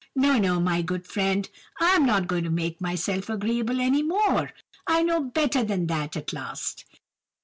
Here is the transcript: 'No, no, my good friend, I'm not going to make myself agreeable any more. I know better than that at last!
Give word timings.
'No, 0.15 0.39
no, 0.39 0.59
my 0.59 0.81
good 0.81 1.05
friend, 1.05 1.47
I'm 1.79 2.07
not 2.07 2.25
going 2.25 2.43
to 2.45 2.49
make 2.49 2.81
myself 2.81 3.29
agreeable 3.29 3.79
any 3.79 4.01
more. 4.01 4.51
I 4.87 5.03
know 5.03 5.21
better 5.21 5.63
than 5.63 5.85
that 5.85 6.17
at 6.17 6.33
last! 6.33 6.85